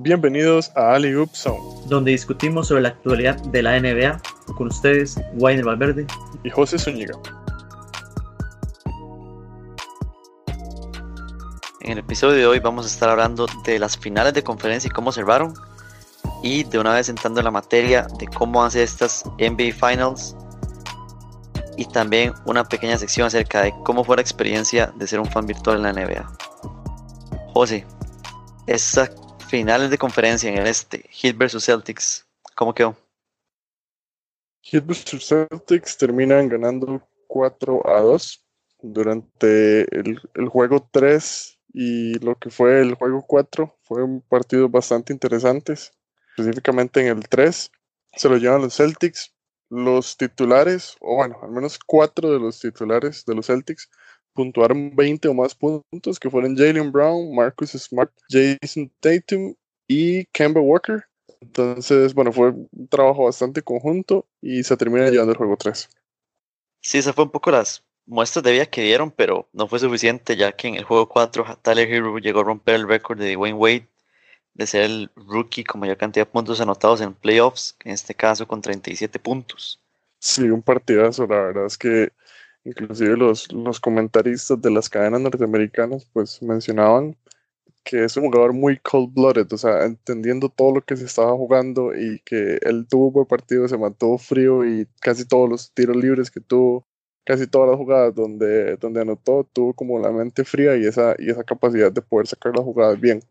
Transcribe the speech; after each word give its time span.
Bienvenidos 0.00 0.70
a 0.76 0.94
Ali 0.94 1.12
Oop 1.16 1.34
Zone, 1.34 1.58
donde 1.86 2.12
discutimos 2.12 2.68
sobre 2.68 2.82
la 2.82 2.90
actualidad 2.90 3.36
de 3.46 3.62
la 3.62 3.80
NBA 3.80 4.22
con 4.56 4.68
ustedes, 4.68 5.20
Wayne 5.34 5.64
Valverde 5.64 6.06
y 6.44 6.50
José 6.50 6.78
Zúñiga. 6.78 7.18
En 11.80 11.90
el 11.90 11.98
episodio 11.98 12.36
de 12.36 12.46
hoy 12.46 12.60
vamos 12.60 12.86
a 12.86 12.88
estar 12.88 13.08
hablando 13.08 13.48
de 13.64 13.80
las 13.80 13.98
finales 13.98 14.34
de 14.34 14.44
conferencia 14.44 14.86
y 14.86 14.92
cómo 14.92 15.10
cerraron, 15.10 15.52
y 16.44 16.62
de 16.62 16.78
una 16.78 16.94
vez 16.94 17.08
entrando 17.08 17.40
en 17.40 17.46
la 17.46 17.50
materia 17.50 18.06
de 18.20 18.28
cómo 18.28 18.62
hace 18.62 18.84
estas 18.84 19.24
NBA 19.40 19.72
Finals, 19.72 20.36
y 21.76 21.84
también 21.86 22.34
una 22.44 22.62
pequeña 22.62 22.98
sección 22.98 23.26
acerca 23.26 23.62
de 23.62 23.74
cómo 23.82 24.04
fue 24.04 24.14
la 24.14 24.22
experiencia 24.22 24.92
de 24.94 25.08
ser 25.08 25.18
un 25.18 25.26
fan 25.26 25.44
virtual 25.44 25.78
en 25.78 25.82
la 25.82 25.92
NBA. 25.92 26.30
José, 27.52 27.84
esas 28.68 29.10
finales 29.48 29.90
de 29.90 29.98
conferencia 29.98 30.50
en 30.50 30.58
el 30.58 30.66
este, 30.66 31.04
Heat 31.10 31.36
vs 31.36 31.64
Celtics, 31.64 32.26
¿cómo 32.54 32.74
quedó? 32.74 32.96
Heat 34.62 34.84
vs 34.84 35.26
Celtics 35.26 35.96
terminan 35.96 36.48
ganando 36.48 37.02
4 37.26 37.88
a 37.88 38.00
2 38.00 38.44
durante 38.82 39.82
el, 39.98 40.20
el, 40.34 40.48
juego 40.48 40.86
3 40.90 41.58
y 41.72 42.18
lo 42.18 42.36
que 42.36 42.50
fue 42.50 42.80
el 42.80 42.94
juego 42.94 43.24
4 43.26 43.78
fue 43.82 44.02
un 44.02 44.20
partido 44.20 44.68
bastante 44.68 45.12
interesante, 45.12 45.72
específicamente 45.72 47.00
en 47.00 47.18
el 47.18 47.28
3 47.28 47.70
se 48.14 48.28
lo 48.28 48.36
llevan 48.36 48.62
los 48.62 48.76
Celtics, 48.76 49.34
los 49.70 50.16
titulares, 50.16 50.96
o 51.00 51.16
bueno, 51.16 51.38
al 51.42 51.50
menos 51.50 51.78
4 51.78 52.32
de 52.32 52.40
los 52.40 52.60
titulares 52.60 53.24
de 53.24 53.34
los 53.34 53.46
Celtics 53.46 53.88
puntuaron 54.38 54.94
20 54.94 55.26
o 55.26 55.34
más 55.34 55.52
puntos, 55.52 56.20
que 56.20 56.30
fueron 56.30 56.56
Jalen 56.56 56.92
Brown, 56.92 57.34
Marcus 57.34 57.72
Smart, 57.72 58.12
Jason 58.30 58.88
Tatum 59.00 59.52
y 59.88 60.26
Kemba 60.26 60.60
Walker. 60.60 61.02
Entonces, 61.40 62.14
bueno, 62.14 62.30
fue 62.30 62.50
un 62.50 62.88
trabajo 62.88 63.24
bastante 63.24 63.62
conjunto 63.62 64.28
y 64.40 64.62
se 64.62 64.76
termina 64.76 65.10
llevando 65.10 65.32
el 65.32 65.38
juego 65.38 65.56
3. 65.56 65.90
Sí, 66.80 66.98
esas 66.98 67.16
fue 67.16 67.24
un 67.24 67.32
poco 67.32 67.50
las 67.50 67.82
muestras 68.06 68.44
de 68.44 68.52
vida 68.52 68.66
que 68.66 68.82
dieron, 68.82 69.10
pero 69.10 69.48
no 69.52 69.66
fue 69.66 69.80
suficiente, 69.80 70.36
ya 70.36 70.52
que 70.52 70.68
en 70.68 70.76
el 70.76 70.84
juego 70.84 71.08
4 71.08 71.58
Tyler 71.60 71.92
Hero 71.92 72.16
llegó 72.18 72.42
a 72.42 72.44
romper 72.44 72.76
el 72.76 72.86
récord 72.86 73.18
de 73.18 73.34
Wayne 73.34 73.58
Wade 73.58 73.88
de 74.54 74.66
ser 74.68 74.82
el 74.82 75.10
rookie 75.16 75.64
con 75.64 75.80
mayor 75.80 75.96
cantidad 75.96 76.26
de 76.26 76.30
puntos 76.30 76.60
anotados 76.60 77.00
en 77.00 77.12
playoffs, 77.12 77.76
en 77.84 77.90
este 77.90 78.14
caso 78.14 78.46
con 78.46 78.62
37 78.62 79.18
puntos. 79.18 79.80
Sí, 80.20 80.42
un 80.42 80.62
partidazo, 80.62 81.26
la 81.26 81.42
verdad 81.42 81.66
es 81.66 81.76
que 81.76 82.12
inclusive 82.68 83.16
los, 83.16 83.52
los 83.52 83.80
comentaristas 83.80 84.60
de 84.60 84.70
las 84.70 84.88
cadenas 84.88 85.20
norteamericanas 85.20 86.06
pues 86.12 86.42
mencionaban 86.42 87.16
que 87.84 88.04
es 88.04 88.16
un 88.18 88.24
jugador 88.24 88.52
muy 88.52 88.78
cold-blooded, 88.78 89.50
o 89.50 89.56
sea, 89.56 89.86
entendiendo 89.86 90.50
todo 90.50 90.74
lo 90.74 90.82
que 90.82 90.94
se 90.96 91.06
estaba 91.06 91.32
jugando 91.32 91.94
y 91.96 92.20
que 92.20 92.58
él 92.62 92.86
tuvo 92.86 93.10
por 93.12 93.26
partido, 93.26 93.66
se 93.66 93.78
mantuvo 93.78 94.18
frío 94.18 94.66
y 94.66 94.86
casi 95.00 95.26
todos 95.26 95.48
los 95.48 95.72
tiros 95.72 95.96
libres 95.96 96.30
que 96.30 96.40
tuvo, 96.40 96.86
casi 97.24 97.46
todas 97.46 97.70
las 97.70 97.78
jugadas 97.78 98.14
donde, 98.14 98.76
donde 98.76 99.00
anotó, 99.00 99.48
tuvo 99.54 99.72
como 99.72 99.98
la 99.98 100.10
mente 100.12 100.44
fría 100.44 100.76
y 100.76 100.84
esa, 100.84 101.14
y 101.18 101.30
esa 101.30 101.44
capacidad 101.44 101.90
de 101.90 102.02
poder 102.02 102.26
sacar 102.26 102.54
las 102.54 102.64
jugadas 102.64 103.00
bien. 103.00 103.22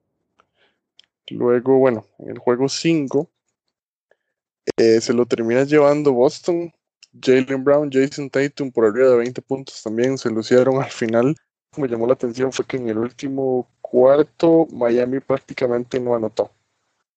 Luego, 1.30 1.78
bueno, 1.78 2.06
en 2.18 2.32
el 2.32 2.40
juego 2.40 2.68
5 2.68 3.30
eh, 4.78 5.02
se 5.02 5.14
lo 5.14 5.28
termina 5.28 5.66
llevando 5.66 6.14
Boston 6.14 6.74
Jalen 7.22 7.64
Brown, 7.64 7.90
Jason 7.92 8.30
Tatum 8.30 8.72
por 8.72 8.86
arriba 8.86 9.10
de 9.10 9.18
20 9.18 9.42
puntos 9.42 9.82
también 9.84 10.18
se 10.18 10.30
lucieron 10.30 10.82
al 10.82 10.92
final. 10.92 11.36
Me 11.76 11.88
llamó 11.88 12.08
la 12.08 12.14
atención 12.14 12.52
fue 12.52 12.66
que 12.66 12.78
en 12.78 12.90
el 12.90 12.98
último 12.98 13.70
cuarto 13.82 14.68
Miami 14.72 15.20
prácticamente 15.20 16.00
no 16.00 16.16
anotó. 16.16 16.52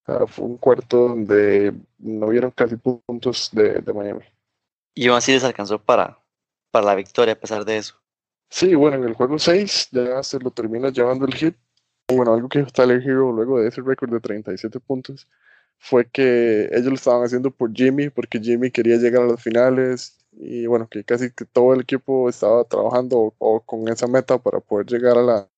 fue 0.04 0.44
un 0.44 0.56
cuarto 0.58 1.08
donde 1.08 1.74
no 1.98 2.28
vieron 2.28 2.50
casi 2.50 2.76
puntos 2.76 3.50
de, 3.52 3.82
Miami. 3.94 4.24
Y 4.94 5.08
aún 5.08 5.18
así 5.18 5.32
les 5.32 5.44
alcanzó 5.44 5.78
para, 5.78 6.18
para 6.70 6.86
la 6.86 6.94
victoria 6.94 7.34
a 7.34 7.40
pesar 7.40 7.64
de 7.64 7.78
eso. 7.78 7.94
Sí, 8.48 8.74
bueno, 8.74 8.96
en 8.96 9.04
el 9.04 9.14
juego 9.14 9.38
6 9.38 9.90
ya 9.92 10.22
se 10.22 10.38
lo 10.40 10.50
termina 10.50 10.90
llevando 10.90 11.24
el 11.24 11.34
hit. 11.34 11.56
Bueno, 12.08 12.34
algo 12.34 12.48
que 12.48 12.64
Tyler 12.64 13.00
Hero 13.00 13.32
luego 13.32 13.60
de 13.60 13.68
ese 13.68 13.80
récord 13.80 14.10
de 14.10 14.20
37 14.20 14.80
puntos 14.80 15.28
fue 15.80 16.06
que 16.08 16.68
ellos 16.72 16.86
lo 16.86 16.94
estaban 16.94 17.24
haciendo 17.24 17.50
por 17.50 17.72
Jimmy, 17.74 18.10
porque 18.10 18.38
Jimmy 18.38 18.70
quería 18.70 18.96
llegar 18.98 19.22
a 19.22 19.26
las 19.26 19.42
finales 19.42 20.18
y 20.32 20.66
bueno, 20.66 20.86
que 20.88 21.02
casi 21.02 21.32
que 21.32 21.46
todo 21.46 21.72
el 21.74 21.80
equipo 21.80 22.28
estaba 22.28 22.64
trabajando 22.64 23.34
o, 23.38 23.60
con 23.60 23.88
esa 23.88 24.06
meta 24.06 24.38
para 24.38 24.60
poder 24.60 24.86
llegar 24.86 25.16
a 25.18 25.22
la, 25.22 25.48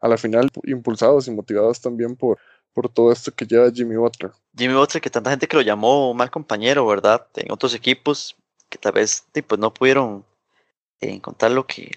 a 0.00 0.08
la 0.08 0.18
final, 0.18 0.50
impulsados 0.64 1.28
y 1.28 1.30
motivados 1.30 1.80
también 1.80 2.16
por, 2.16 2.38
por 2.74 2.88
todo 2.88 3.12
esto 3.12 3.32
que 3.32 3.46
lleva 3.46 3.70
Jimmy 3.70 3.96
Butler. 3.96 4.32
Jimmy 4.56 4.74
Butler, 4.74 5.00
que 5.00 5.08
tanta 5.08 5.30
gente 5.30 5.46
que 5.46 5.56
lo 5.56 5.62
llamó 5.62 6.12
mal 6.14 6.30
compañero, 6.30 6.84
¿verdad? 6.86 7.26
En 7.36 7.52
otros 7.52 7.72
equipos 7.74 8.36
que 8.68 8.76
tal 8.76 8.92
vez 8.92 9.24
pues, 9.46 9.58
no 9.58 9.72
pudieron 9.72 10.24
eh, 11.00 11.10
encontrar 11.10 11.52
lo 11.52 11.64
que, 11.66 11.92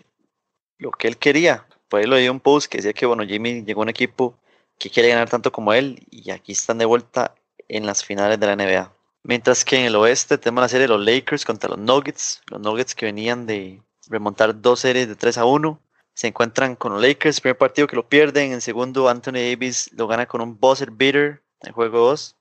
lo 0.77 0.91
que 0.91 1.07
él 1.07 1.17
quería. 1.17 1.65
Por 1.89 1.99
ahí 1.99 2.05
lo 2.05 2.17
dio 2.17 2.31
un 2.31 2.39
post 2.39 2.67
que 2.67 2.77
decía 2.77 2.93
que 2.93 3.07
bueno, 3.07 3.25
Jimmy 3.25 3.63
llegó 3.63 3.81
a 3.81 3.83
un 3.83 3.89
equipo 3.89 4.37
que 4.77 4.91
quiere 4.91 5.09
ganar 5.09 5.29
tanto 5.29 5.51
como 5.51 5.73
él 5.73 6.05
y 6.11 6.29
aquí 6.29 6.51
están 6.51 6.77
de 6.77 6.85
vuelta 6.85 7.33
en 7.67 7.85
las 7.85 8.03
finales 8.03 8.39
de 8.39 8.47
la 8.47 8.55
NBA. 8.55 8.93
Mientras 9.23 9.63
que 9.63 9.79
en 9.79 9.85
el 9.85 9.95
oeste 9.95 10.37
tenemos 10.37 10.63
la 10.63 10.69
serie 10.69 10.87
de 10.87 10.93
los 10.93 11.03
Lakers 11.03 11.45
contra 11.45 11.69
los 11.69 11.79
Nuggets. 11.79 12.41
Los 12.47 12.59
Nuggets 12.59 12.93
que 12.93 13.05
venían 13.05 13.45
de 13.45 13.81
remontar 14.07 14.61
dos 14.61 14.81
series 14.81 15.07
de 15.07 15.15
3 15.15 15.37
a 15.37 15.45
1. 15.45 15.79
Se 16.13 16.27
encuentran 16.27 16.75
con 16.75 16.93
los 16.93 17.01
Lakers, 17.01 17.39
primer 17.39 17.57
partido 17.57 17.87
que 17.87 17.95
lo 17.95 18.07
pierden. 18.07 18.47
En 18.47 18.53
el 18.53 18.61
segundo, 18.61 19.07
Anthony 19.07 19.49
Davis 19.49 19.89
lo 19.93 20.07
gana 20.07 20.25
con 20.25 20.41
un 20.41 20.59
buzzer 20.59 20.91
beater 20.91 21.41
en 21.61 21.71
juego 21.71 21.99
2. 22.09 22.35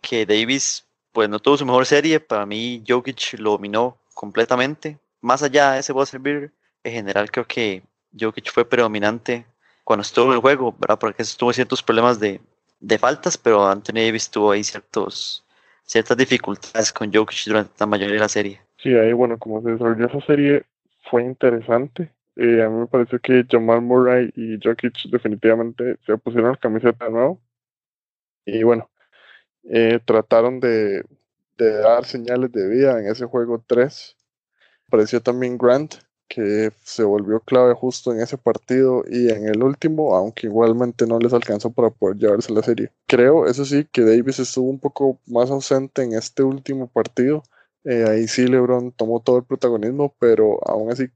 Que 0.00 0.24
Davis, 0.24 0.86
pues 1.12 1.28
no 1.28 1.38
tuvo 1.38 1.58
su 1.58 1.66
mejor 1.66 1.84
serie. 1.84 2.20
Para 2.20 2.46
mí, 2.46 2.82
Jokic 2.88 3.38
lo 3.38 3.52
dominó 3.52 3.98
completamente. 4.14 4.98
Más 5.20 5.42
allá 5.42 5.72
de 5.72 5.80
ese 5.80 5.92
buzzer 5.92 6.20
beater, 6.20 6.52
en 6.84 6.92
general 6.92 7.30
creo 7.30 7.46
que 7.46 7.82
Jokic 8.18 8.50
fue 8.50 8.64
predominante 8.64 9.46
cuando 9.84 10.02
estuvo 10.02 10.26
en 10.26 10.36
el 10.36 10.40
juego, 10.40 10.74
¿verdad? 10.78 10.98
Porque 10.98 11.22
estuvo 11.22 11.52
ciertos 11.52 11.82
problemas 11.82 12.18
de, 12.18 12.40
de 12.86 12.98
faltas, 12.98 13.38
pero 13.38 13.66
Anthony 13.66 14.04
Davis 14.06 14.30
tuvo 14.30 14.52
ahí 14.52 14.62
ciertos, 14.62 15.44
ciertas 15.84 16.16
dificultades 16.16 16.92
con 16.92 17.12
Jokic 17.12 17.46
durante 17.46 17.72
la 17.80 17.86
mayoría 17.86 18.14
de 18.14 18.20
la 18.20 18.28
serie. 18.28 18.60
Sí, 18.82 18.94
ahí 18.94 19.12
bueno, 19.12 19.38
como 19.38 19.62
se 19.62 19.70
desarrolló 19.70 20.06
esa 20.06 20.20
serie 20.26 20.64
fue 21.10 21.22
interesante. 21.22 22.12
Eh, 22.36 22.62
a 22.62 22.68
mí 22.68 22.80
me 22.80 22.86
pareció 22.86 23.18
que 23.20 23.46
Jamal 23.48 23.80
Murray 23.80 24.30
y 24.36 24.58
Jokic 24.62 24.94
definitivamente 25.10 25.96
se 26.04 26.18
pusieron 26.18 26.52
la 26.52 26.56
camiseta 26.58 27.06
de 27.06 27.10
nuevo. 27.10 27.40
Y 28.44 28.62
bueno, 28.62 28.90
eh, 29.64 30.00
trataron 30.04 30.60
de, 30.60 31.04
dar 31.56 32.04
señales 32.04 32.52
de 32.52 32.68
vida 32.68 33.00
en 33.00 33.06
ese 33.06 33.24
juego 33.24 33.64
3. 33.66 34.16
Pareció 34.90 35.22
también 35.22 35.56
Grant, 35.56 35.94
que 36.28 36.72
se 36.82 37.04
volvió 37.04 37.40
clave 37.40 37.74
justo 37.74 38.12
en 38.12 38.20
ese 38.20 38.38
partido 38.38 39.04
y 39.08 39.30
en 39.30 39.46
el 39.48 39.62
último, 39.62 40.16
aunque 40.16 40.46
igualmente 40.46 41.06
no 41.06 41.18
les 41.18 41.32
alcanzó 41.32 41.70
para 41.70 41.90
poder 41.90 42.16
llevarse 42.16 42.52
la 42.52 42.62
serie. 42.62 42.90
Creo, 43.06 43.46
eso 43.46 43.64
sí, 43.64 43.86
que 43.92 44.02
Davis 44.02 44.38
estuvo 44.38 44.68
un 44.68 44.80
poco 44.80 45.20
más 45.26 45.50
ausente 45.50 46.02
en 46.02 46.14
este 46.14 46.42
último 46.42 46.88
partido. 46.88 47.42
Eh, 47.84 48.04
ahí 48.08 48.28
sí 48.28 48.46
LeBron 48.46 48.92
tomó 48.92 49.20
todo 49.20 49.38
el 49.38 49.44
protagonismo, 49.44 50.14
pero 50.18 50.58
aún 50.66 50.90
así 50.90 51.08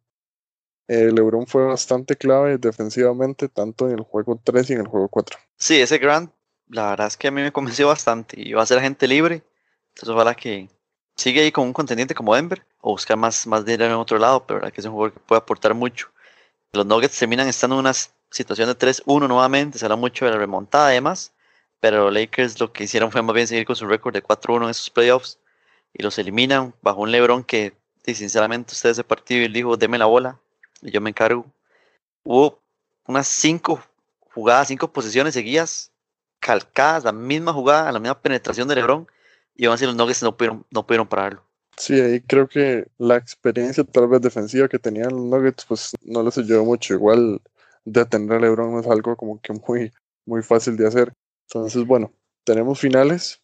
eh, 0.89 1.11
LeBron 1.13 1.47
fue 1.47 1.65
bastante 1.65 2.17
clave 2.17 2.59
defensivamente, 2.59 3.49
tanto 3.49 3.89
en 3.89 3.99
el 3.99 4.03
juego 4.03 4.41
3 4.43 4.71
y 4.71 4.73
en 4.75 4.81
el 4.81 4.89
juego 4.89 5.09
4. 5.09 5.39
Sí, 5.57 5.81
ese 5.81 5.99
Grant, 5.99 6.33
la 6.69 6.91
verdad 6.91 7.07
es 7.07 7.17
que 7.17 7.29
a 7.29 7.31
mí 7.31 7.43
me 7.43 7.53
convenció 7.53 7.89
bastante. 7.89 8.41
y 8.41 8.53
va 8.53 8.63
a 8.63 8.67
ser 8.67 8.79
agente 8.79 9.07
libre, 9.07 9.43
entonces 9.89 10.09
ojalá 10.09 10.35
que 10.35 10.69
sigue 11.19 11.43
ahí 11.43 11.53
con 11.53 11.67
un 11.67 11.73
contendiente 11.73 12.15
como 12.15 12.35
Denver 12.35 12.65
o 12.81 12.93
buscar 12.93 13.17
más, 13.17 13.47
más 13.47 13.65
dinero 13.65 13.93
en 13.93 14.01
otro 14.01 14.19
lado, 14.19 14.47
pero 14.47 14.61
verdad 14.61 14.73
que 14.73 14.81
es 14.81 14.87
un 14.87 14.93
jugador 14.93 15.13
que 15.13 15.21
puede 15.21 15.39
aportar 15.39 15.75
mucho. 15.75 16.11
Los 16.73 16.87
Nuggets 16.87 17.19
terminan 17.19 17.49
estando 17.49 17.75
en 17.77 17.81
una 17.81 17.93
situación 18.31 18.69
de 18.69 18.79
3-1 18.79 19.27
nuevamente, 19.27 19.79
se 19.79 19.89
mucho 19.89 20.25
de 20.25 20.31
la 20.31 20.39
remontada 20.39 20.87
además, 20.87 21.33
pero 21.81 22.05
los 22.05 22.15
Lakers 22.15 22.61
lo 22.61 22.73
que 22.73 22.85
hicieron 22.85 23.11
fue 23.11 23.23
más 23.23 23.35
bien 23.35 23.49
seguir 23.49 23.67
con 23.67 23.75
su 23.75 23.87
récord 23.87 24.15
de 24.15 24.23
4-1 24.23 24.65
en 24.65 24.71
esos 24.71 24.91
playoffs 24.91 25.39
y 25.93 26.03
los 26.03 26.19
eliminan 26.19 26.73
bajo 26.83 27.01
un 27.01 27.11
LeBron 27.11 27.43
que, 27.43 27.75
sinceramente, 28.05 28.75
usted 28.75 28.91
ese 28.91 29.05
partido 29.05 29.45
y 29.45 29.49
dijo, 29.49 29.77
deme 29.77 29.99
la 29.99 30.07
bola 30.07 30.39
y 30.83 30.93
yo 30.93 31.01
me 31.01 31.11
encargo. 31.11 31.45
Hubo 32.23 32.61
unas 33.07 33.27
5 33.27 33.83
jugadas, 34.35 34.69
5 34.69 34.93
posiciones 34.93 35.35
seguidas, 35.35 35.91
calcadas, 36.39 37.05
la 37.05 37.13
misma 37.13 37.53
jugada, 37.53 37.91
la 37.91 37.99
misma 37.99 38.21
penetración 38.21 38.69
de 38.69 38.77
LeBron 38.77 39.09
y 39.59 39.67
aún 39.67 39.75
así 39.75 39.85
los 39.85 39.97
Nuggets 39.97 40.23
no 40.23 40.37
pudieron, 40.37 40.65
no 40.71 40.87
pudieron 40.87 41.09
pararlo. 41.09 41.43
Sí, 41.77 42.01
ahí 42.01 42.21
creo 42.21 42.49
que 42.49 42.87
la 42.97 43.17
experiencia 43.17 43.85
tal 43.85 44.09
vez 44.09 44.21
defensiva 44.21 44.69
que 44.69 44.79
tenían 44.79 45.11
los 45.11 45.21
Nuggets 45.21 45.65
pues 45.67 45.93
no 46.03 46.23
les 46.23 46.39
ayudó 46.39 46.65
mucho. 46.65 46.95
Igual 46.95 47.43
detener 47.85 48.39
a 48.39 48.41
LeBron 48.41 48.73
no 48.73 48.81
es 48.81 48.87
algo 48.87 49.17
como 49.17 49.41
que 49.41 49.53
muy, 49.53 49.93
muy 50.25 50.43
fácil 50.43 50.77
de 50.77 50.87
hacer. 50.87 51.13
Entonces, 51.49 51.85
bueno, 51.85 52.13
tenemos 52.45 52.79
finales. 52.79 53.43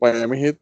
Miami 0.00 0.40
Heat, 0.40 0.56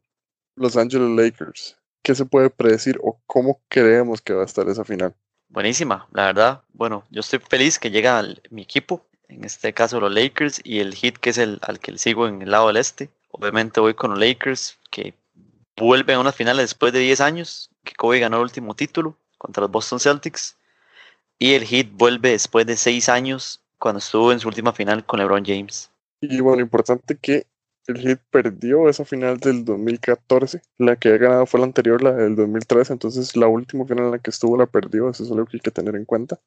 Los 0.55 0.76
Angeles 0.76 1.11
Lakers. 1.11 1.76
¿Qué 2.02 2.14
se 2.14 2.26
puede 2.26 2.50
predecir 2.50 2.99
o 3.02 3.20
cómo 3.26 3.61
creemos 3.69 4.20
que 4.20 4.35
va 4.35 4.43
a 4.43 4.46
estar 4.46 4.69
esa 4.69 4.85
final? 4.85 5.14
Buenísima, 5.49 6.08
la 6.12 6.26
verdad. 6.26 6.62
Bueno, 6.73 7.05
yo 7.11 7.20
estoy 7.20 7.38
feliz 7.38 7.79
que 7.79 7.90
llega 7.90 8.23
mi 8.50 8.62
equipo 8.62 9.08
en 9.29 9.44
este 9.44 9.73
caso 9.75 10.00
los 10.00 10.12
Lakers, 10.12 10.61
y 10.64 10.81
el 10.81 10.94
Heat, 10.94 11.19
que 11.19 11.31
es 11.31 11.38
el 11.38 11.58
al 11.62 11.79
que 11.79 11.93
le 11.93 11.99
sigo 11.99 12.26
en 12.26 12.43
el 12.43 12.50
lado 12.50 12.69
del 12.69 12.79
este. 12.79 13.11
Obviamente 13.30 13.80
voy 13.80 13.94
con 13.94 14.10
los 14.10 14.19
Lakers, 14.19 14.78
que 14.90 15.14
vuelven 15.76 16.16
a 16.16 16.20
unas 16.20 16.34
finales 16.34 16.64
después 16.64 16.92
de 16.92 17.00
10 17.00 17.20
años, 17.20 17.70
que 17.84 17.94
Kobe 17.94 18.20
ganó 18.20 18.38
el 18.38 18.44
último 18.44 18.75
título 18.75 19.16
contra 19.36 19.62
los 19.62 19.70
Boston 19.70 20.00
Celtics, 20.00 20.56
y 21.38 21.54
el 21.54 21.64
Heat 21.64 21.88
vuelve 21.92 22.30
después 22.30 22.66
de 22.66 22.76
6 22.76 23.08
años, 23.08 23.62
cuando 23.78 23.98
estuvo 23.98 24.32
en 24.32 24.40
su 24.40 24.48
última 24.48 24.72
final 24.72 25.04
con 25.06 25.20
LeBron 25.20 25.44
James. 25.44 25.90
Y 26.20 26.40
bueno, 26.40 26.62
importante 26.62 27.16
que 27.16 27.46
el 27.86 28.00
Heat 28.00 28.20
perdió 28.30 28.88
esa 28.88 29.04
final 29.04 29.38
del 29.38 29.64
2014. 29.64 30.60
La 30.76 30.96
que 30.96 31.10
ha 31.10 31.16
ganado 31.16 31.46
fue 31.46 31.60
la 31.60 31.66
anterior, 31.66 32.02
la 32.02 32.12
del 32.12 32.36
2013. 32.36 32.92
Entonces, 32.92 33.36
la 33.36 33.46
última 33.46 33.86
final 33.86 34.06
en 34.06 34.10
la 34.10 34.19
que 34.19 34.30
estuvo 34.30 34.56
la 34.56 34.66
perdió. 34.66 35.08
Eso 35.08 35.25
es 35.25 35.30
algo 35.30 35.46
que 35.46 35.56
hay 35.56 35.60
que 35.60 35.70
tener 35.70 35.94
en 35.94 36.04
cuenta. 36.04 36.38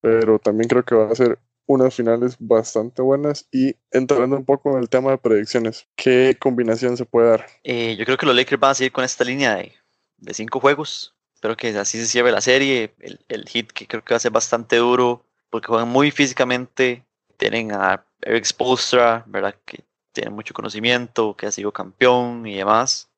Pero 0.00 0.38
también 0.38 0.68
creo 0.68 0.84
que 0.84 0.94
va 0.94 1.10
a 1.10 1.14
ser 1.14 1.38
unas 1.68 1.94
finales 1.94 2.34
bastante 2.40 3.00
buenas. 3.00 3.46
Y 3.52 3.76
entrando 3.92 4.36
un 4.36 4.44
poco 4.44 4.72
en 4.72 4.78
el 4.78 4.88
tema 4.88 5.12
de 5.12 5.18
predicciones, 5.18 5.86
¿qué 5.94 6.36
combinación 6.40 6.96
se 6.96 7.04
puede 7.04 7.30
dar? 7.30 7.46
Eh, 7.62 7.94
yo 7.96 8.04
creo 8.04 8.16
que 8.16 8.26
los 8.26 8.34
Lakers 8.34 8.60
van 8.60 8.72
a 8.72 8.74
seguir 8.74 8.90
con 8.90 9.04
esta 9.04 9.22
línea 9.22 9.54
de, 9.54 9.72
de 10.16 10.34
cinco 10.34 10.58
juegos. 10.58 11.14
Espero 11.34 11.56
que 11.56 11.68
así 11.78 12.04
se 12.04 12.18
lleve 12.18 12.32
la 12.32 12.40
serie. 12.40 12.94
El, 12.98 13.24
el 13.28 13.48
Heat, 13.48 13.68
que 13.68 13.86
creo 13.86 14.02
que 14.02 14.14
va 14.14 14.16
a 14.16 14.20
ser 14.20 14.32
bastante 14.32 14.76
duro, 14.76 15.24
porque 15.50 15.68
juegan 15.68 15.88
muy 15.88 16.10
físicamente. 16.10 17.04
Tienen 17.36 17.70
a 17.70 18.04
Eric 18.22 18.44
Spolstra, 18.44 19.22
¿verdad? 19.28 19.54
Que 19.64 19.84
tiene 20.12 20.30
mucho 20.30 20.54
conocimiento, 20.54 21.36
que 21.36 21.46
ha 21.46 21.52
sido 21.52 21.70
campeón 21.70 22.44
y 22.44 22.56
demás, 22.56 23.08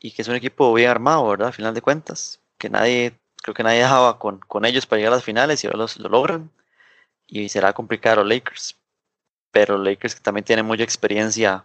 y 0.00 0.12
que 0.12 0.22
es 0.22 0.28
un 0.28 0.36
equipo 0.36 0.72
bien 0.72 0.88
armado, 0.88 1.28
¿verdad? 1.28 1.48
A 1.48 1.52
final 1.52 1.74
de 1.74 1.82
cuentas, 1.82 2.40
que 2.56 2.70
nadie, 2.70 3.18
creo 3.42 3.54
que 3.54 3.62
nadie 3.62 3.80
dejaba 3.80 4.18
con, 4.18 4.38
con 4.38 4.64
ellos 4.64 4.86
para 4.86 4.98
llegar 4.98 5.12
a 5.12 5.16
las 5.16 5.24
finales 5.24 5.62
y 5.62 5.66
ahora 5.66 5.84
lo 5.98 6.08
logran, 6.08 6.50
y 7.26 7.48
será 7.48 7.72
complicado 7.72 8.24
Lakers, 8.24 8.78
pero 9.50 9.78
Lakers 9.78 10.14
que 10.14 10.20
también 10.20 10.44
tienen 10.44 10.66
mucha 10.66 10.82
experiencia 10.82 11.64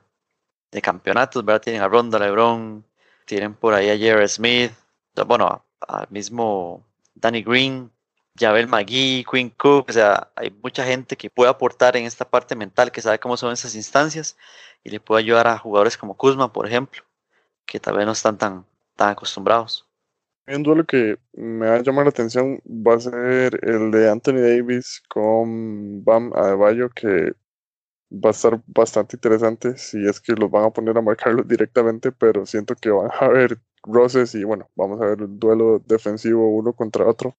de 0.71 0.81
campeonatos, 0.81 1.43
¿verdad? 1.43 1.61
Tienen 1.61 1.81
a 1.81 1.87
Ronda, 1.87 2.19
LeBron, 2.19 2.85
tienen 3.25 3.53
por 3.53 3.73
ahí 3.73 3.89
a 3.89 3.97
Jerry 3.97 4.27
Smith, 4.27 4.71
bueno, 5.25 5.65
al 5.87 6.07
mismo 6.09 6.83
Danny 7.15 7.41
Green, 7.43 7.91
Javel 8.37 8.67
McGee, 8.67 9.25
Quinn 9.29 9.49
Cook, 9.49 9.89
o 9.89 9.93
sea, 9.93 10.31
hay 10.35 10.49
mucha 10.63 10.85
gente 10.85 11.17
que 11.17 11.29
puede 11.29 11.49
aportar 11.49 11.97
en 11.97 12.05
esta 12.05 12.29
parte 12.29 12.55
mental, 12.55 12.91
que 12.91 13.01
sabe 13.01 13.19
cómo 13.19 13.35
son 13.35 13.51
esas 13.51 13.75
instancias 13.75 14.37
y 14.83 14.89
le 14.89 14.99
puede 14.99 15.21
ayudar 15.21 15.47
a 15.47 15.57
jugadores 15.57 15.97
como 15.97 16.15
Kuzma, 16.15 16.53
por 16.53 16.65
ejemplo, 16.65 17.03
que 17.65 17.79
tal 17.79 17.97
vez 17.97 18.05
no 18.05 18.13
están 18.13 18.37
tan, 18.37 18.65
tan 18.95 19.09
acostumbrados. 19.09 19.88
Un 20.49 20.63
duelo 20.63 20.83
que 20.85 21.19
me 21.33 21.67
va 21.67 21.75
a 21.75 21.83
llamar 21.83 22.05
la 22.05 22.09
atención 22.09 22.59
va 22.65 22.95
a 22.95 22.99
ser 22.99 23.59
el 23.63 23.91
de 23.91 24.09
Anthony 24.09 24.41
Davis 24.41 25.03
con 25.07 26.03
Bam 26.03 26.33
Adebayo, 26.33 26.89
que 26.89 27.33
va 28.11 28.29
a 28.29 28.31
estar 28.31 28.59
bastante 28.65 29.17
interesante 29.17 29.77
si 29.77 30.07
es 30.07 30.19
que 30.19 30.33
los 30.33 30.49
van 30.49 30.65
a 30.65 30.71
poner 30.71 30.97
a 30.97 31.01
marcarlos 31.01 31.47
directamente, 31.47 32.11
pero 32.11 32.47
siento 32.47 32.75
que 32.75 32.89
van 32.89 33.11
a 33.11 33.25
haber 33.25 33.59
roces 33.83 34.33
y 34.33 34.43
bueno, 34.43 34.69
vamos 34.75 34.99
a 35.01 35.05
ver 35.05 35.21
un 35.21 35.39
duelo 35.39 35.79
defensivo 35.85 36.49
uno 36.49 36.73
contra 36.73 37.05
otro 37.05 37.37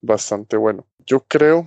bastante 0.00 0.56
bueno. 0.56 0.86
Yo 1.04 1.24
creo 1.26 1.66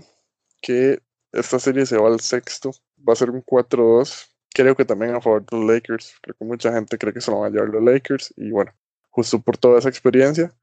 que 0.62 1.01
esta 1.33 1.59
serie 1.59 1.86
se 1.86 1.98
va 1.98 2.07
al 2.07 2.21
sexto, 2.21 2.71
va 3.07 3.13
a 3.13 3.18
ser 3.18 3.31
un 3.31 3.44
4-2. 3.44 4.30
Creo 4.53 4.75
que 4.75 4.86
también 4.86 5.13
a 5.15 5.21
favor 5.21 5.45
de 5.45 5.57
los 5.57 5.65
Lakers. 5.65 6.15
Creo 6.21 6.36
que 6.39 6.45
mucha 6.45 6.71
gente 6.74 6.98
cree 6.98 7.13
que 7.13 7.21
se 7.21 7.31
lo 7.31 7.41
van 7.41 7.51
a 7.51 7.53
llevar 7.53 7.69
los 7.69 7.83
Lakers. 7.83 8.33
Y 8.38 8.51
bueno, 8.51 8.71
justo 9.09 9.41
por 9.41 9.57
toda 9.57 9.80
esa 9.80 9.89
experiencia, 9.89 10.53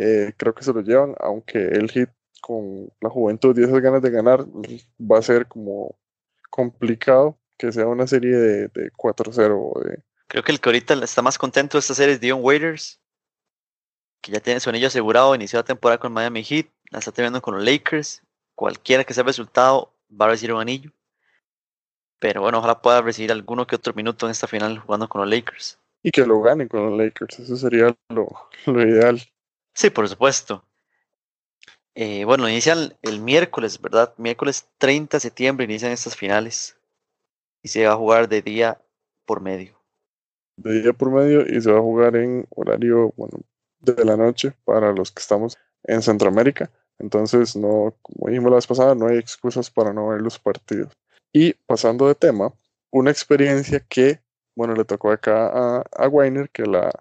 eh, 0.00 0.34
creo 0.36 0.54
que 0.54 0.64
se 0.64 0.72
lo 0.72 0.80
llevan. 0.80 1.14
Aunque 1.20 1.58
el 1.58 1.90
hit 1.90 2.10
con 2.40 2.90
la 3.00 3.10
juventud 3.10 3.56
y 3.58 3.64
esas 3.64 3.80
ganas 3.80 4.02
de 4.02 4.10
ganar 4.10 4.44
va 5.00 5.18
a 5.18 5.22
ser 5.22 5.46
como 5.46 5.96
complicado 6.50 7.38
que 7.58 7.70
sea 7.72 7.86
una 7.86 8.06
serie 8.06 8.36
de, 8.36 8.68
de 8.68 8.90
4-0. 8.92 9.84
De... 9.84 10.02
Creo 10.28 10.42
que 10.42 10.52
el 10.52 10.60
que 10.60 10.68
ahorita 10.68 10.94
está 10.94 11.22
más 11.22 11.38
contento 11.38 11.76
de 11.76 11.80
esta 11.80 11.94
serie 11.94 12.14
es 12.14 12.20
Dion 12.20 12.40
Waiters, 12.42 13.00
que 14.22 14.32
ya 14.32 14.40
tiene 14.40 14.60
su 14.60 14.70
anillo 14.70 14.86
asegurado, 14.86 15.34
inició 15.34 15.58
la 15.58 15.64
temporada 15.64 15.98
con 15.98 16.12
Miami 16.12 16.42
Heat 16.42 16.66
la 16.90 16.98
está 16.98 17.12
teniendo 17.12 17.40
con 17.40 17.54
los 17.54 17.64
Lakers. 17.64 18.22
Cualquiera 18.54 19.04
que 19.04 19.14
sea 19.14 19.22
el 19.22 19.28
resultado 19.28 19.94
va 20.10 20.26
a 20.26 20.30
recibir 20.30 20.54
un 20.54 20.60
anillo. 20.60 20.90
Pero 22.18 22.42
bueno, 22.42 22.58
ojalá 22.58 22.82
pueda 22.82 23.00
recibir 23.00 23.32
alguno 23.32 23.66
que 23.66 23.76
otro 23.76 23.94
minuto 23.94 24.26
en 24.26 24.32
esta 24.32 24.46
final 24.46 24.78
jugando 24.78 25.08
con 25.08 25.22
los 25.22 25.30
Lakers. 25.30 25.78
Y 26.02 26.10
que 26.10 26.26
lo 26.26 26.40
gane 26.40 26.68
con 26.68 26.90
los 26.90 26.98
Lakers, 26.98 27.40
eso 27.40 27.56
sería 27.56 27.96
lo, 28.08 28.28
lo 28.66 28.82
ideal. 28.82 29.20
Sí, 29.80 29.88
por 29.88 30.06
supuesto. 30.06 30.62
Eh, 31.94 32.26
bueno, 32.26 32.46
inician 32.46 32.94
el 33.00 33.18
miércoles, 33.18 33.80
¿verdad? 33.80 34.12
Miércoles 34.18 34.68
30 34.76 35.16
de 35.16 35.20
septiembre 35.22 35.64
inician 35.64 35.90
estas 35.90 36.14
finales. 36.14 36.76
Y 37.62 37.68
se 37.68 37.86
va 37.86 37.94
a 37.94 37.96
jugar 37.96 38.28
de 38.28 38.42
día 38.42 38.78
por 39.24 39.40
medio. 39.40 39.80
De 40.58 40.82
día 40.82 40.92
por 40.92 41.10
medio 41.10 41.46
y 41.48 41.58
se 41.62 41.72
va 41.72 41.78
a 41.78 41.80
jugar 41.80 42.14
en 42.16 42.46
horario, 42.50 43.14
bueno, 43.16 43.40
de 43.78 44.04
la 44.04 44.18
noche 44.18 44.52
para 44.66 44.92
los 44.92 45.12
que 45.12 45.22
estamos 45.22 45.56
en 45.84 46.02
Centroamérica. 46.02 46.70
Entonces, 46.98 47.56
no, 47.56 47.94
como 48.02 48.28
dijimos 48.28 48.50
la 48.50 48.56
vez 48.56 48.66
pasada, 48.66 48.94
no 48.94 49.06
hay 49.06 49.16
excusas 49.16 49.70
para 49.70 49.94
no 49.94 50.08
ver 50.08 50.20
los 50.20 50.38
partidos. 50.38 50.92
Y 51.32 51.54
pasando 51.54 52.06
de 52.06 52.14
tema, 52.14 52.52
una 52.90 53.10
experiencia 53.10 53.80
que, 53.80 54.20
bueno, 54.54 54.74
le 54.74 54.84
tocó 54.84 55.10
acá 55.10 55.46
a, 55.46 55.84
a 55.90 56.08
Weiner, 56.08 56.50
que 56.50 56.64
la, 56.64 56.92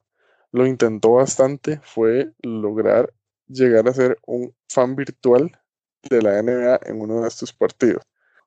lo 0.51 0.65
intentó 0.65 1.13
bastante, 1.13 1.79
fue 1.83 2.33
lograr 2.41 3.13
llegar 3.47 3.87
a 3.87 3.93
ser 3.93 4.17
un 4.25 4.55
fan 4.67 4.95
virtual 4.95 5.59
de 6.03 6.21
la 6.21 6.41
NBA 6.41 6.79
en 6.85 7.01
uno 7.01 7.21
de 7.21 7.27
estos 7.27 7.53
partidos. 7.53 8.03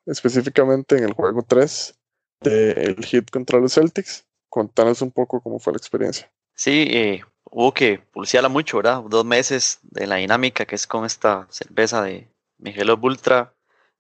Específicamente 0.06 0.96
en 0.96 1.04
el 1.04 1.12
juego 1.12 1.42
3 1.42 1.94
del 2.40 3.04
hit 3.04 3.30
contra 3.30 3.60
los 3.60 3.74
Celtics. 3.74 4.26
Contanos 4.48 5.02
un 5.02 5.10
poco 5.10 5.40
cómo 5.40 5.58
fue 5.58 5.72
la 5.72 5.78
experiencia. 5.78 6.30
Sí, 6.54 6.86
eh, 6.90 7.24
hubo 7.44 7.72
que 7.72 7.98
pulsearla 7.98 8.48
mucho, 8.48 8.78
¿verdad? 8.78 9.02
Dos 9.08 9.24
meses 9.24 9.78
de 9.82 10.06
la 10.06 10.16
dinámica 10.16 10.66
que 10.66 10.74
es 10.74 10.86
con 10.86 11.04
esta 11.04 11.46
cerveza 11.50 12.02
de 12.02 12.28
Michelob 12.58 13.02
Ultra 13.02 13.54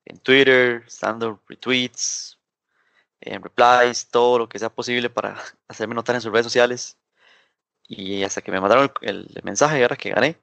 en 0.04 0.18
Twitter, 0.18 0.84
dando 1.00 1.40
retweets, 1.48 2.38
en 3.20 3.42
replies, 3.42 4.08
todo 4.08 4.40
lo 4.40 4.48
que 4.48 4.58
sea 4.58 4.68
posible 4.68 5.08
para 5.10 5.36
hacerme 5.68 5.94
notar 5.94 6.16
en 6.16 6.20
sus 6.20 6.32
redes 6.32 6.46
sociales. 6.46 6.98
Y 7.94 8.22
hasta 8.24 8.40
que 8.40 8.50
me 8.50 8.60
mandaron 8.60 8.90
el, 9.02 9.28
mensaje 9.42 9.82
ahora 9.82 9.96
que 9.96 10.10
gané. 10.10 10.38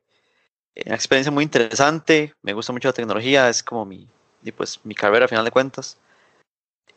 Una 0.86 0.96
experiencia 0.96 1.32
muy 1.32 1.44
interesante, 1.44 2.34
me 2.44 2.54
gusta 2.54 2.72
mucho 2.72 2.88
la 2.88 2.94
tecnología, 2.94 3.50
es 3.50 3.64
como 3.64 3.86
mi, 3.86 4.08
pues, 4.56 4.80
mi 4.84 4.94
carrera 4.94 5.26
a 5.26 5.28
final 5.28 5.44
de 5.44 5.52
cuentas. 5.52 5.98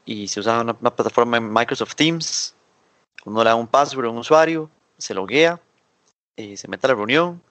Y 0.04 0.28
se 0.28 0.40
usa 0.40 0.60
una, 0.60 0.76
una 0.78 0.94
plataforma 0.94 1.38
en 1.38 1.50
Microsoft 1.52 1.94
Teams, 1.94 2.54
uno 3.24 3.42
le 3.42 3.48
da 3.48 3.54
un 3.54 3.66
password 3.66 4.06
a 4.06 4.10
un 4.10 4.18
usuario, 4.18 4.70
se 4.98 5.14
loguea 5.14 5.58
y 6.36 6.56
se 6.56 6.68
mete 6.68 6.86
a 6.86 6.88
la 6.88 6.96
reunión 6.96 7.42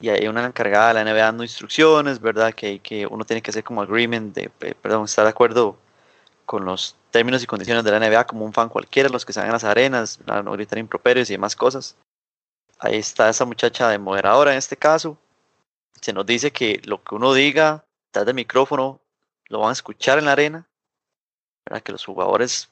y 0.00 0.08
hay 0.08 0.26
una 0.26 0.44
encargada 0.44 0.88
de 0.88 0.94
la 0.94 1.04
NBA 1.04 1.24
dando 1.24 1.42
instrucciones, 1.42 2.20
¿verdad? 2.20 2.52
Que, 2.52 2.80
que 2.80 3.06
uno 3.06 3.24
tiene 3.24 3.40
que 3.40 3.50
hacer 3.50 3.64
como 3.64 3.82
agreement, 3.82 4.34
de, 4.34 4.50
eh, 4.60 4.74
perdón, 4.74 5.04
estar 5.04 5.24
de 5.24 5.30
acuerdo 5.30 5.78
con 6.44 6.64
los 6.64 6.96
términos 7.10 7.42
y 7.42 7.46
condiciones 7.46 7.84
de 7.84 7.90
la 7.90 7.98
NBA 7.98 8.26
como 8.26 8.44
un 8.44 8.52
fan 8.52 8.68
cualquiera, 8.68 9.08
los 9.08 9.24
que 9.24 9.32
se 9.32 9.40
en 9.40 9.52
las 9.52 9.64
arenas, 9.64 10.20
no 10.26 10.52
gritar 10.52 10.78
improperios 10.78 11.30
y 11.30 11.34
demás 11.34 11.56
cosas. 11.56 11.96
Ahí 12.78 12.96
está 12.96 13.28
esa 13.28 13.44
muchacha 13.44 13.88
de 13.88 13.98
moderadora 13.98 14.52
en 14.52 14.58
este 14.58 14.76
caso. 14.76 15.18
Se 16.00 16.12
nos 16.12 16.26
dice 16.26 16.52
que 16.52 16.80
lo 16.84 17.02
que 17.02 17.14
uno 17.14 17.32
diga 17.32 17.84
detrás 18.06 18.26
del 18.26 18.34
micrófono 18.34 19.00
lo 19.48 19.60
van 19.60 19.70
a 19.70 19.72
escuchar 19.72 20.18
en 20.18 20.26
la 20.26 20.32
arena, 20.32 20.68
¿verdad? 21.64 21.82
Que 21.82 21.92
los 21.92 22.04
jugadores 22.04 22.70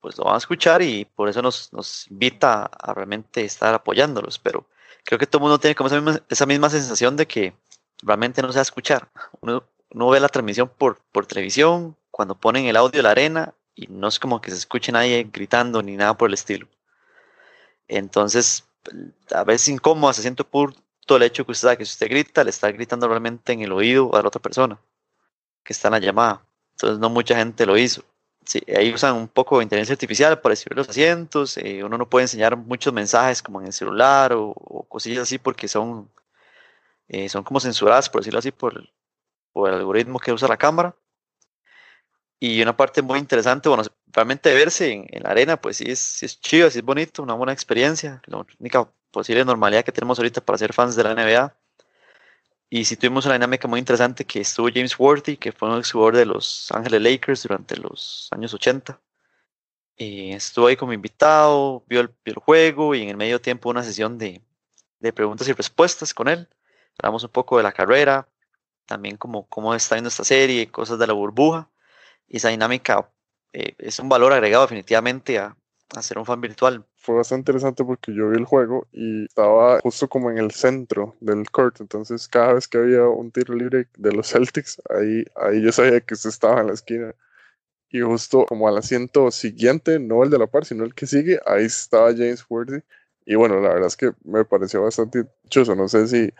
pues 0.00 0.18
lo 0.18 0.24
van 0.24 0.34
a 0.34 0.38
escuchar 0.38 0.82
y 0.82 1.04
por 1.04 1.28
eso 1.28 1.42
nos, 1.42 1.72
nos 1.72 2.08
invita 2.10 2.64
a 2.64 2.94
realmente 2.94 3.44
estar 3.44 3.74
apoyándolos, 3.74 4.38
pero 4.38 4.68
creo 5.04 5.18
que 5.18 5.26
todo 5.26 5.38
el 5.38 5.42
mundo 5.42 5.58
tiene 5.58 5.74
como 5.74 5.88
esa 5.88 6.00
misma, 6.00 6.22
esa 6.28 6.46
misma 6.46 6.70
sensación 6.70 7.16
de 7.16 7.26
que 7.26 7.54
realmente 8.02 8.42
no 8.42 8.52
se 8.52 8.58
va 8.58 8.60
a 8.60 8.62
escuchar. 8.62 9.08
Uno, 9.40 9.64
ve 10.10 10.20
la 10.20 10.28
transmisión 10.28 10.68
por, 10.68 11.00
por 11.12 11.26
televisión, 11.26 11.96
cuando 12.10 12.34
ponen 12.34 12.66
el 12.66 12.76
audio 12.76 12.98
de 12.98 13.02
la 13.02 13.12
arena, 13.12 13.54
y 13.74 13.86
no 13.88 14.08
es 14.08 14.18
como 14.18 14.40
que 14.40 14.50
se 14.50 14.56
escuche 14.56 14.92
nadie 14.92 15.28
gritando 15.32 15.82
ni 15.82 15.96
nada 15.96 16.16
por 16.16 16.28
el 16.28 16.34
estilo. 16.34 16.68
Entonces, 17.88 18.64
a 19.32 19.44
veces 19.44 19.68
incómodo 19.68 20.12
se 20.12 20.22
siente 20.22 20.44
por 20.44 20.74
todo 21.06 21.18
el 21.18 21.24
hecho 21.24 21.46
que 21.46 21.52
usted 21.52 21.68
sabe 21.68 21.78
que 21.78 21.84
si 21.84 21.92
usted 21.92 22.08
grita, 22.08 22.44
le 22.44 22.50
está 22.50 22.70
gritando 22.70 23.08
realmente 23.08 23.52
en 23.52 23.60
el 23.60 23.72
oído 23.72 24.14
a 24.14 24.22
la 24.22 24.28
otra 24.28 24.42
persona 24.42 24.78
que 25.62 25.72
está 25.72 25.88
en 25.88 25.92
la 25.92 26.00
llamada. 26.00 26.42
Entonces, 26.72 26.98
no 26.98 27.10
mucha 27.10 27.36
gente 27.36 27.66
lo 27.66 27.76
hizo. 27.76 28.02
Sí, 28.44 28.62
ahí 28.76 28.92
usan 28.92 29.16
un 29.16 29.28
poco 29.28 29.58
de 29.58 29.64
inteligencia 29.64 29.94
artificial 29.94 30.40
para 30.40 30.52
escribir 30.52 30.78
los 30.78 30.88
asientos. 30.88 31.56
Eh, 31.58 31.82
uno 31.82 31.98
no 31.98 32.08
puede 32.08 32.24
enseñar 32.24 32.56
muchos 32.56 32.92
mensajes 32.92 33.42
como 33.42 33.60
en 33.60 33.66
el 33.66 33.72
celular 33.72 34.32
o, 34.34 34.54
cosillas 34.88 35.22
así 35.22 35.38
porque 35.38 35.66
son, 35.68 36.08
eh, 37.08 37.28
son 37.28 37.42
como 37.42 37.60
censuradas, 37.60 38.08
por 38.08 38.20
decirlo 38.20 38.38
así, 38.38 38.52
por, 38.52 38.88
por, 39.52 39.70
el 39.70 39.76
algoritmo 39.76 40.20
que 40.20 40.32
usa 40.32 40.48
la 40.48 40.56
cámara. 40.56 40.94
Y 42.38 42.60
una 42.62 42.76
parte 42.76 43.02
muy 43.02 43.18
interesante, 43.18 43.68
bueno, 43.68 43.84
realmente 44.08 44.52
verse 44.54 44.92
en, 44.92 45.06
en 45.10 45.22
la 45.22 45.30
arena, 45.30 45.60
pues 45.60 45.78
sí 45.78 45.84
es, 45.88 45.98
sí 45.98 46.26
es 46.26 46.40
chido, 46.40 46.70
sí 46.70 46.78
es 46.80 46.84
bonito, 46.84 47.22
una 47.22 47.34
buena 47.34 47.52
experiencia. 47.52 48.20
La 48.26 48.44
única 48.60 48.88
posible 49.10 49.44
normalidad 49.44 49.84
que 49.84 49.92
tenemos 49.92 50.18
ahorita 50.18 50.42
para 50.42 50.58
ser 50.58 50.72
fans 50.72 50.96
de 50.96 51.04
la 51.04 51.14
NBA. 51.14 51.56
Y 52.68 52.84
sí 52.84 52.96
tuvimos 52.96 53.24
una 53.24 53.34
dinámica 53.34 53.68
muy 53.68 53.78
interesante 53.78 54.24
que 54.24 54.40
estuvo 54.40 54.68
James 54.72 54.98
Worthy, 54.98 55.36
que 55.36 55.52
fue 55.52 55.68
un 55.70 55.82
jugador 55.82 56.16
de 56.16 56.26
los 56.26 56.70
Ángeles 56.72 57.00
Lakers 57.00 57.42
durante 57.44 57.76
los 57.76 58.28
años 58.32 58.52
80. 58.52 59.00
Y 59.96 60.32
estuvo 60.32 60.66
ahí 60.66 60.76
como 60.76 60.92
invitado, 60.92 61.84
vio 61.86 62.00
el, 62.00 62.08
vio 62.24 62.34
el 62.34 62.40
juego 62.40 62.94
y 62.94 63.02
en 63.02 63.08
el 63.08 63.16
medio 63.16 63.40
tiempo 63.40 63.70
una 63.70 63.82
sesión 63.82 64.18
de, 64.18 64.42
de 65.00 65.12
preguntas 65.12 65.48
y 65.48 65.52
respuestas 65.52 66.12
con 66.12 66.28
él. 66.28 66.48
Hablamos 66.98 67.24
un 67.24 67.30
poco 67.30 67.56
de 67.56 67.62
la 67.62 67.72
carrera, 67.72 68.28
también 68.86 69.16
como 69.16 69.46
cómo 69.48 69.74
está 69.74 69.94
viendo 69.94 70.08
esta 70.08 70.24
serie, 70.24 70.70
cosas 70.70 70.98
de 70.98 71.06
la 71.06 71.12
burbuja. 71.14 71.70
Esa 72.28 72.48
dinámica 72.48 73.10
eh, 73.52 73.74
es 73.78 73.98
un 73.98 74.08
valor 74.08 74.32
agregado 74.32 74.64
definitivamente 74.64 75.38
a, 75.38 75.56
a 75.94 76.02
ser 76.02 76.18
un 76.18 76.26
fan 76.26 76.40
virtual. 76.40 76.84
Fue 76.96 77.14
bastante 77.14 77.52
interesante 77.52 77.84
porque 77.84 78.12
yo 78.14 78.30
vi 78.30 78.38
el 78.38 78.44
juego 78.44 78.86
y 78.92 79.24
estaba 79.24 79.80
justo 79.80 80.08
como 80.08 80.30
en 80.30 80.38
el 80.38 80.50
centro 80.50 81.14
del 81.20 81.48
court, 81.50 81.80
entonces 81.80 82.26
cada 82.28 82.54
vez 82.54 82.66
que 82.66 82.78
había 82.78 83.04
un 83.04 83.30
tiro 83.30 83.54
libre 83.54 83.88
de 83.96 84.12
los 84.12 84.28
Celtics, 84.28 84.82
ahí, 84.90 85.24
ahí 85.36 85.62
yo 85.62 85.70
sabía 85.72 86.00
que 86.00 86.16
se 86.16 86.28
estaba 86.28 86.60
en 86.60 86.68
la 86.68 86.74
esquina. 86.74 87.14
Y 87.88 88.00
justo 88.00 88.44
como 88.46 88.68
al 88.68 88.76
asiento 88.78 89.30
siguiente, 89.30 89.98
no 90.00 90.24
el 90.24 90.30
de 90.30 90.38
la 90.38 90.48
par, 90.48 90.64
sino 90.64 90.84
el 90.84 90.94
que 90.94 91.06
sigue, 91.06 91.38
ahí 91.46 91.64
estaba 91.66 92.10
James 92.10 92.44
Worthy. 92.48 92.82
Y 93.24 93.36
bueno, 93.36 93.60
la 93.60 93.70
verdad 93.70 93.86
es 93.86 93.96
que 93.96 94.12
me 94.24 94.44
pareció 94.44 94.82
bastante 94.82 95.24
chuso. 95.48 95.74
No 95.76 95.88
sé 95.88 96.06
si, 96.08 96.32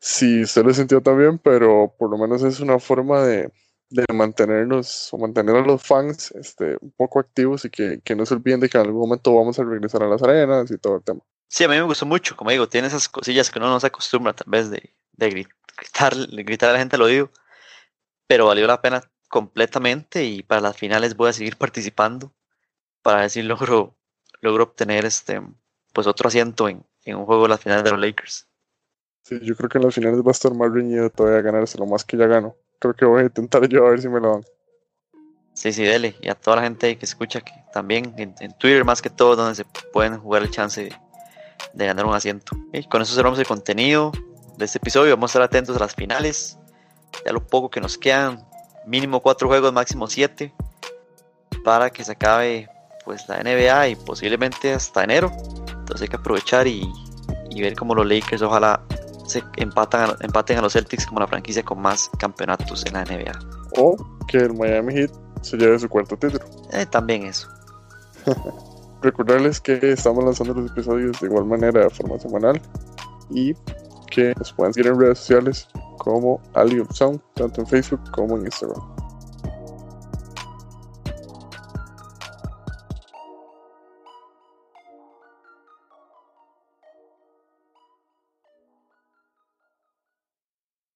si 0.00 0.42
usted 0.42 0.64
lo 0.64 0.74
sintió 0.74 1.00
también, 1.00 1.38
pero 1.38 1.94
por 1.98 2.10
lo 2.10 2.18
menos 2.18 2.42
es 2.42 2.60
una 2.60 2.78
forma 2.80 3.22
de, 3.24 3.52
de 3.88 4.04
mantenernos 4.12 5.12
o 5.12 5.18
mantener 5.18 5.56
a 5.56 5.60
los 5.60 5.82
fans 5.82 6.32
este, 6.32 6.76
un 6.80 6.92
poco 6.92 7.20
activos 7.20 7.64
y 7.64 7.70
que, 7.70 8.00
que, 8.02 8.16
no 8.16 8.26
se 8.26 8.34
olviden 8.34 8.60
de 8.60 8.68
que 8.68 8.78
en 8.78 8.86
algún 8.86 9.00
momento 9.00 9.34
vamos 9.34 9.58
a 9.58 9.64
regresar 9.64 10.02
a 10.02 10.08
las 10.08 10.22
arenas 10.22 10.70
y 10.70 10.78
todo 10.78 10.96
el 10.96 11.04
tema. 11.04 11.20
Sí, 11.48 11.64
a 11.64 11.68
mí 11.68 11.76
me 11.76 11.82
gustó 11.82 12.06
mucho, 12.06 12.36
como 12.36 12.50
digo, 12.50 12.68
tiene 12.68 12.88
esas 12.88 13.08
cosillas 13.08 13.50
que 13.50 13.58
uno 13.58 13.68
no 13.68 13.78
se 13.78 13.86
acostumbra 13.86 14.32
tal 14.32 14.50
vez 14.50 14.70
de, 14.70 14.94
de 15.12 15.30
gritar, 15.30 16.14
gritar 16.28 16.70
a 16.70 16.72
la 16.72 16.78
gente 16.80 16.96
al 16.96 17.02
oído, 17.02 17.30
pero 18.26 18.46
valió 18.46 18.66
la 18.66 18.82
pena 18.82 19.02
completamente 19.28 20.24
y 20.24 20.42
para 20.42 20.60
las 20.60 20.76
finales 20.76 21.16
voy 21.16 21.30
a 21.30 21.32
seguir 21.32 21.56
participando 21.58 22.32
para 23.02 23.20
ver 23.20 23.30
si 23.30 23.42
logro, 23.42 23.96
logro 24.40 24.64
obtener 24.64 25.04
este, 25.04 25.40
pues 25.92 26.08
otro 26.08 26.26
asiento 26.26 26.68
en, 26.68 26.84
en 27.04 27.16
un 27.16 27.24
juego 27.24 27.44
de 27.44 27.50
las 27.50 27.60
finales 27.60 27.84
de 27.84 27.92
los 27.92 28.00
Lakers. 28.00 28.48
Sí, 29.22 29.38
yo 29.42 29.56
creo 29.56 29.68
que 29.68 29.78
en 29.78 29.84
las 29.84 29.94
finales 29.94 30.20
va 30.20 30.28
a 30.28 30.32
estar 30.32 30.54
más 30.54 30.72
reñido 30.72 31.10
todavía 31.10 31.42
ganarse 31.42 31.78
lo 31.78 31.86
más 31.86 32.04
que 32.04 32.16
ya 32.16 32.26
gano 32.26 32.56
creo 32.78 32.94
que 32.94 33.04
voy 33.04 33.22
a 33.22 33.24
intentar 33.24 33.68
yo 33.68 33.86
a 33.86 33.90
ver 33.90 34.00
si 34.00 34.08
me 34.08 34.20
lo 34.20 34.32
dan. 34.32 34.44
Sí, 35.54 35.72
sí, 35.72 35.84
dele. 35.84 36.16
Y 36.20 36.28
a 36.28 36.34
toda 36.34 36.56
la 36.56 36.62
gente 36.62 36.98
que 36.98 37.06
escucha 37.06 37.40
que 37.40 37.52
también 37.72 38.14
en, 38.18 38.52
Twitter 38.58 38.84
más 38.84 39.00
que 39.00 39.08
todo 39.08 39.36
donde 39.36 39.54
se 39.54 39.64
pueden 39.92 40.18
jugar 40.18 40.42
el 40.42 40.50
chance 40.50 40.84
de, 40.84 40.94
de 41.72 41.86
ganar 41.86 42.04
un 42.04 42.14
asiento. 42.14 42.56
Y 42.72 42.84
con 42.84 43.00
eso 43.00 43.14
cerramos 43.14 43.38
el 43.38 43.46
contenido 43.46 44.12
de 44.58 44.66
este 44.66 44.78
episodio. 44.78 45.16
Vamos 45.16 45.30
a 45.30 45.32
estar 45.32 45.42
atentos 45.42 45.76
a 45.76 45.80
las 45.80 45.94
finales. 45.94 46.58
Ya 47.24 47.32
lo 47.32 47.46
poco 47.46 47.70
que 47.70 47.80
nos 47.80 47.96
quedan, 47.96 48.46
mínimo 48.84 49.20
cuatro 49.20 49.48
juegos, 49.48 49.72
máximo 49.72 50.06
siete, 50.08 50.52
para 51.64 51.88
que 51.88 52.04
se 52.04 52.12
acabe 52.12 52.68
pues 53.06 53.26
la 53.28 53.42
NBA 53.42 53.88
y 53.88 53.96
posiblemente 53.96 54.74
hasta 54.74 55.04
enero. 55.04 55.32
Entonces 55.68 56.02
hay 56.02 56.08
que 56.08 56.16
aprovechar 56.16 56.66
y, 56.66 56.86
y 57.48 57.62
ver 57.62 57.74
cómo 57.76 57.94
los 57.94 58.06
Lakers 58.06 58.42
ojalá 58.42 58.82
se 59.26 59.42
empatan, 59.56 60.16
empaten 60.20 60.58
a 60.58 60.62
los 60.62 60.72
Celtics 60.72 61.06
como 61.06 61.20
la 61.20 61.26
franquicia 61.26 61.62
con 61.62 61.80
más 61.80 62.10
campeonatos 62.18 62.84
en 62.86 62.94
la 62.94 63.04
NBA. 63.04 63.38
O 63.78 63.96
que 64.28 64.38
el 64.38 64.54
Miami 64.54 64.94
Heat 64.94 65.10
se 65.42 65.56
lleve 65.56 65.78
su 65.78 65.88
cuarto 65.88 66.16
título. 66.16 66.44
Eh, 66.72 66.86
también 66.86 67.24
eso. 67.24 67.48
Recordarles 69.02 69.60
que 69.60 69.92
estamos 69.92 70.24
lanzando 70.24 70.54
los 70.54 70.70
episodios 70.70 71.20
de 71.20 71.26
igual 71.26 71.44
manera 71.44 71.84
de 71.84 71.90
forma 71.90 72.18
semanal 72.18 72.60
y 73.30 73.54
que 74.10 74.34
nos 74.38 74.52
pueden 74.52 74.72
seguir 74.72 74.90
en 74.90 74.98
redes 74.98 75.18
sociales 75.18 75.68
como 75.98 76.40
Ali 76.54 76.82
Sound, 76.90 77.20
tanto 77.34 77.60
en 77.60 77.66
Facebook 77.66 78.00
como 78.12 78.36
en 78.36 78.46
Instagram. 78.46 78.95